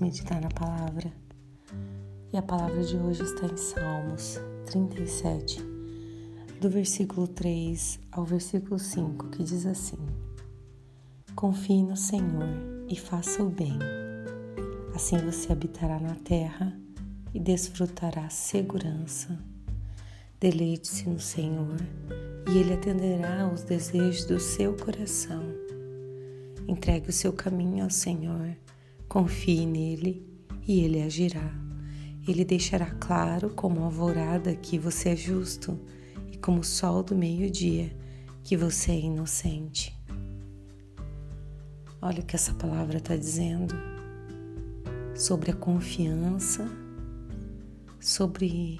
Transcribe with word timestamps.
meditar 0.00 0.40
na 0.40 0.48
palavra. 0.48 1.12
E 2.32 2.36
a 2.36 2.42
palavra 2.42 2.82
de 2.82 2.96
hoje 2.96 3.22
está 3.22 3.46
em 3.46 3.56
Salmos 3.56 4.38
37, 4.66 5.60
do 6.60 6.68
versículo 6.68 7.26
3 7.26 7.98
ao 8.12 8.24
versículo 8.24 8.78
5, 8.78 9.30
que 9.30 9.42
diz 9.42 9.66
assim: 9.66 9.98
Confie 11.34 11.82
no 11.82 11.96
Senhor 11.96 12.48
e 12.88 12.96
faça 12.96 13.42
o 13.42 13.50
bem. 13.50 13.78
Assim 14.94 15.18
você 15.18 15.52
habitará 15.52 15.98
na 15.98 16.14
terra 16.16 16.78
e 17.32 17.40
desfrutará 17.40 18.28
segurança. 18.28 19.38
Deleite-se 20.40 21.08
no 21.08 21.18
Senhor 21.18 21.76
e 22.48 22.58
Ele 22.58 22.74
atenderá 22.74 23.42
aos 23.42 23.62
desejos 23.62 24.24
do 24.24 24.38
seu 24.38 24.76
coração. 24.76 25.42
Entregue 26.66 27.10
o 27.10 27.12
seu 27.12 27.32
caminho 27.32 27.84
ao 27.84 27.90
Senhor 27.90 28.56
Confie 29.08 29.64
nele 29.64 30.22
e 30.66 30.80
ele 30.80 31.00
agirá. 31.00 31.50
Ele 32.26 32.44
deixará 32.44 32.90
claro 32.90 33.48
como 33.48 33.82
alvorada 33.82 34.54
que 34.54 34.78
você 34.78 35.10
é 35.10 35.16
justo 35.16 35.80
e 36.30 36.36
como 36.36 36.60
o 36.60 36.64
sol 36.64 37.02
do 37.02 37.14
meio-dia 37.14 37.96
que 38.44 38.54
você 38.54 38.92
é 38.92 39.00
inocente. 39.00 39.98
Olha 42.02 42.20
o 42.20 42.24
que 42.24 42.36
essa 42.36 42.52
palavra 42.52 42.98
está 42.98 43.16
dizendo 43.16 43.74
sobre 45.14 45.52
a 45.52 45.56
confiança, 45.56 46.70
sobre 47.98 48.78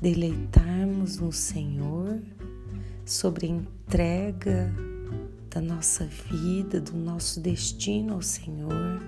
deleitarmos 0.00 1.18
no 1.18 1.30
Senhor, 1.30 2.22
sobre 3.04 3.46
a 3.46 3.50
entrega 3.50 4.74
da 5.50 5.60
nossa 5.60 6.06
vida, 6.06 6.80
do 6.80 6.96
nosso 6.96 7.38
destino 7.38 8.14
ao 8.14 8.22
Senhor 8.22 8.98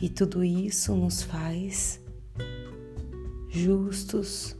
e 0.00 0.08
tudo 0.08 0.44
isso 0.44 0.94
nos 0.94 1.22
faz 1.22 2.00
justos, 3.48 4.54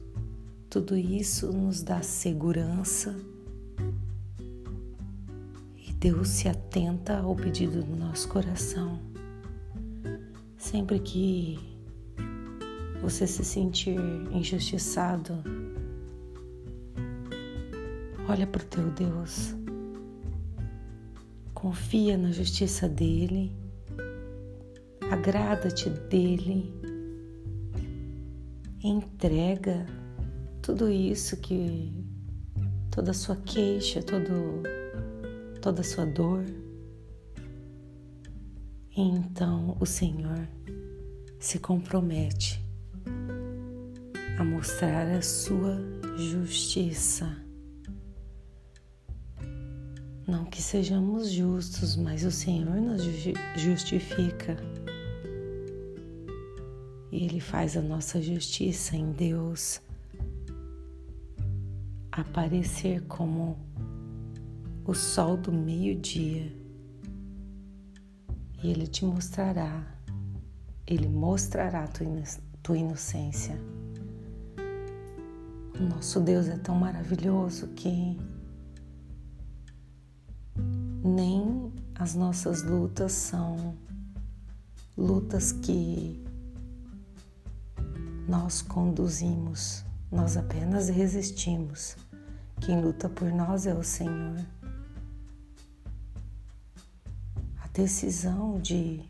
tudo 0.71 0.97
isso 0.97 1.53
nos 1.53 1.83
dá 1.83 2.01
segurança. 2.01 3.15
E 5.77 5.93
Deus 5.93 6.29
se 6.29 6.49
atenta 6.49 7.19
ao 7.19 7.37
pedido 7.37 7.83
do 7.83 7.97
nosso 7.97 8.29
coração. 8.29 8.99
Sempre 10.57 10.99
que 11.01 11.59
você 13.03 13.27
se 13.27 13.45
sentir 13.45 14.01
injustiçado, 14.33 15.35
olha 18.27 18.47
para 18.47 18.63
o 18.63 18.67
teu 18.67 18.91
Deus, 18.91 19.55
confia 21.53 22.17
na 22.17 22.33
justiça 22.33 22.89
dele 22.89 23.53
agrada-te 25.11 25.89
dele, 25.89 26.73
entrega 28.83 29.87
tudo 30.63 30.89
isso 30.91 31.37
que 31.37 31.93
toda 32.91 33.13
a 33.13 33.15
sua 33.15 33.37
queixa, 33.37 34.03
todo, 34.03 34.63
toda 35.61 35.81
a 35.81 35.85
sua 35.85 36.05
dor. 36.05 36.45
E 38.97 39.01
então 39.01 39.77
o 39.79 39.87
Senhor 39.87 40.49
se 41.39 41.59
compromete 41.59 42.61
a 44.39 44.45
mostrar 44.45 45.07
a 45.07 45.23
sua 45.23 45.79
justiça. 46.17 47.37
Não 50.27 50.45
que 50.47 50.61
sejamos 50.61 51.31
justos, 51.31 51.95
mas 51.95 52.25
o 52.25 52.33
Senhor 52.33 52.75
nos 52.81 53.03
justifica 53.57 54.57
Ele 57.13 57.41
faz 57.41 57.77
a 57.77 57.83
nossa 57.83 58.21
justiça 58.21 58.97
em 58.97 59.13
Deus 59.13 59.81
aparecer 62.11 63.03
como 63.03 63.59
o 64.85 64.95
sol 64.95 65.37
do 65.37 65.53
meio-dia. 65.53 66.53
E 68.63 68.71
Ele 68.71 68.87
te 68.87 69.05
mostrará, 69.05 69.85
Ele 70.87 71.09
mostrará 71.09 71.87
tua 72.63 72.77
inocência. 72.77 73.57
O 75.79 75.83
nosso 75.83 76.21
Deus 76.21 76.49
é 76.49 76.57
tão 76.57 76.75
maravilhoso 76.75 77.69
que 77.69 78.19
nem 81.05 81.73
as 81.95 82.15
nossas 82.15 82.63
lutas 82.63 83.13
são 83.13 83.77
lutas 84.97 85.53
que 85.53 86.25
nós 88.29 88.61
conduzimos, 88.61 89.85
nós 90.11 90.37
apenas 90.37 90.89
resistimos. 90.89 91.97
Quem 92.61 92.81
luta 92.81 93.09
por 93.09 93.31
nós 93.31 93.67
é 93.67 93.75
o 93.75 93.85
Senhor. 93.85 94.45
A 97.63 97.69
decisão 97.73 98.59
de 98.59 99.01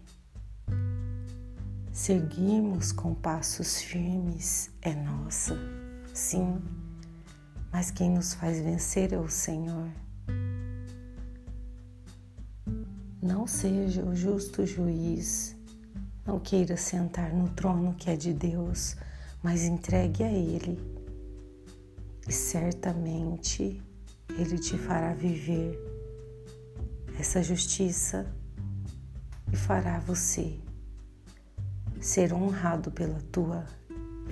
seguirmos 1.93 2.93
com 2.93 3.15
passos 3.15 3.81
firmes 3.81 4.71
é 4.83 4.95
nossa, 4.95 5.57
sim, 6.13 6.61
mas 7.73 7.91
quem 7.91 8.11
nos 8.11 8.35
faz 8.35 8.61
vencer 8.61 9.15
é 9.15 9.19
o 9.19 9.31
Senhor. 9.31 9.89
Não 13.23 13.47
seja 13.47 14.05
o 14.05 14.15
justo 14.15 14.67
juiz, 14.67 15.56
não 16.27 16.41
queira 16.41 16.77
sentar 16.77 17.33
no 17.33 17.49
trono 17.51 17.95
que 17.95 18.11
é 18.11 18.17
de 18.17 18.33
Deus, 18.33 18.97
mas 19.43 19.63
entregue 19.63 20.25
a 20.25 20.31
Ele 20.31 20.79
e 22.27 22.33
certamente 22.33 23.81
Ele 24.37 24.59
te 24.59 24.77
fará 24.77 25.15
viver 25.15 25.79
essa 27.19 27.43
justiça 27.43 28.27
e 29.53 29.57
fará 29.57 30.01
você 30.01 30.59
ser 32.01 32.33
honrado 32.33 32.91
pela 32.91 33.21
tua 33.31 33.65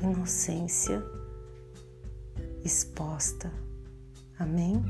inocência 0.03 1.03
exposta. 2.65 3.53
Amém? 4.38 4.84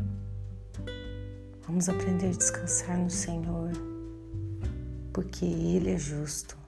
Vamos 1.67 1.89
aprender 1.89 2.29
a 2.29 2.33
descansar 2.33 2.99
no 2.99 3.11
Senhor, 3.11 3.71
porque 5.13 5.45
Ele 5.45 5.91
é 5.91 5.99
justo. 5.99 6.64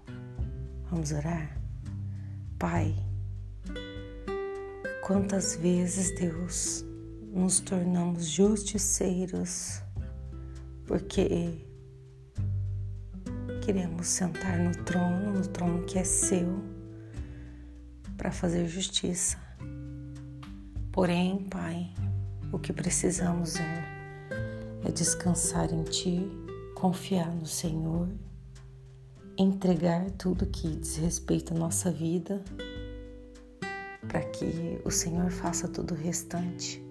Vamos 0.91 1.13
orar? 1.13 1.57
Pai, 2.59 2.95
Quantas 5.07 5.55
vezes, 5.55 6.11
Deus, 6.19 6.85
nos 7.33 7.61
tornamos 7.61 8.27
justiceiros 8.27 9.81
porque 10.85 11.65
queremos 13.65 14.09
sentar 14.09 14.59
no 14.59 14.73
trono, 14.85 15.33
no 15.33 15.47
trono 15.47 15.85
que 15.85 15.97
é 15.97 16.03
seu, 16.03 16.61
para 18.17 18.33
fazer 18.33 18.67
justiça. 18.67 19.39
Porém, 20.91 21.47
Pai, 21.51 21.95
o 22.51 22.59
que 22.59 22.73
precisamos 22.73 23.61
é, 23.61 23.85
é 24.85 24.91
descansar 24.91 25.73
em 25.73 25.85
Ti, 25.85 26.29
confiar 26.75 27.33
no 27.33 27.47
Senhor, 27.47 28.09
entregar 29.39 30.11
tudo 30.13 30.47
que 30.47 30.77
diz 30.77 30.97
respeito 30.97 31.53
à 31.55 31.57
nossa 31.57 31.91
vida 31.91 32.43
para 34.09 34.23
que 34.23 34.81
o 34.85 34.91
Senhor 34.91 35.31
faça 35.31 35.69
todo 35.69 35.93
o 35.93 35.97
restante. 35.97 36.83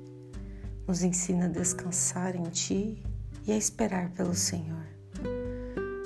Nos 0.88 1.02
ensina 1.02 1.46
a 1.46 1.50
descansar 1.50 2.36
em 2.36 2.44
Ti 2.44 3.04
e 3.48 3.52
a 3.52 3.58
esperar 3.58 4.12
pelo 4.12 4.36
Senhor. 4.36 4.86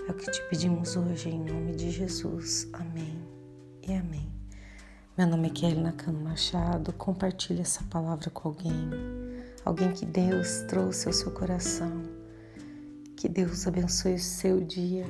É 0.07 0.11
o 0.11 0.13
que 0.13 0.31
te 0.31 0.41
pedimos 0.49 0.95
hoje, 0.95 1.29
em 1.29 1.43
nome 1.43 1.75
de 1.75 1.91
Jesus. 1.91 2.67
Amém 2.71 3.21
e 3.85 3.93
amém. 3.93 4.31
Meu 5.17 5.27
nome 5.27 5.47
é 5.47 5.51
Kelly 5.51 5.81
Nakano 5.81 6.21
Machado. 6.21 6.93
Compartilhe 6.93 7.61
essa 7.61 7.83
palavra 7.83 8.29
com 8.29 8.47
alguém, 8.47 8.89
alguém 9.65 9.91
que 9.91 10.05
Deus 10.05 10.61
trouxe 10.69 11.07
ao 11.07 11.13
seu 11.13 11.31
coração. 11.31 12.03
Que 13.17 13.27
Deus 13.27 13.67
abençoe 13.67 14.13
o 14.13 14.19
seu 14.19 14.61
dia 14.61 15.05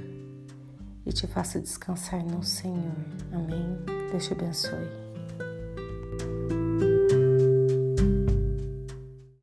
e 1.10 1.14
te 1.14 1.28
faça 1.28 1.60
descansar 1.60 2.24
no 2.24 2.44
Senhor. 2.44 2.94
Amém. 3.34 3.78
Deus 4.12 4.28
te 4.28 4.34
abençoe. 4.34 5.09